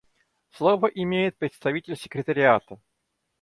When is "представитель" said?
1.37-1.95